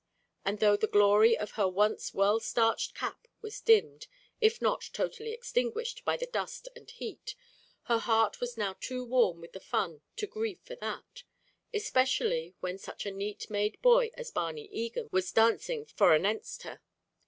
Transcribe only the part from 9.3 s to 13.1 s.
with the fun to grieve for that, especially when such